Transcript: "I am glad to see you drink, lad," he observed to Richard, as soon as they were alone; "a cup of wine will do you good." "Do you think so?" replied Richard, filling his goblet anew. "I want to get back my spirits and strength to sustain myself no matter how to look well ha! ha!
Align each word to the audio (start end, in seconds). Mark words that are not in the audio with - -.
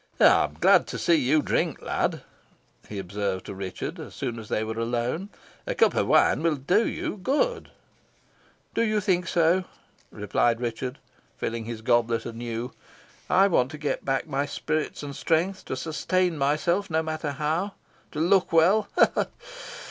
"I 0.19 0.45
am 0.45 0.55
glad 0.59 0.87
to 0.87 0.97
see 0.97 1.13
you 1.13 1.43
drink, 1.43 1.79
lad," 1.79 2.23
he 2.89 2.97
observed 2.97 3.45
to 3.45 3.53
Richard, 3.53 3.99
as 3.99 4.15
soon 4.15 4.39
as 4.39 4.49
they 4.49 4.63
were 4.63 4.79
alone; 4.79 5.29
"a 5.67 5.75
cup 5.75 5.93
of 5.93 6.07
wine 6.07 6.41
will 6.41 6.55
do 6.55 6.87
you 6.87 7.17
good." 7.17 7.69
"Do 8.73 8.81
you 8.83 8.99
think 8.99 9.27
so?" 9.27 9.63
replied 10.09 10.59
Richard, 10.59 10.97
filling 11.37 11.65
his 11.65 11.83
goblet 11.83 12.25
anew. 12.25 12.71
"I 13.29 13.47
want 13.47 13.69
to 13.69 13.77
get 13.77 14.03
back 14.03 14.25
my 14.25 14.47
spirits 14.47 15.03
and 15.03 15.15
strength 15.15 15.65
to 15.65 15.75
sustain 15.77 16.35
myself 16.35 16.89
no 16.89 17.03
matter 17.03 17.33
how 17.33 17.73
to 18.11 18.19
look 18.19 18.51
well 18.51 18.87
ha! 18.95 19.11
ha! 19.13 19.27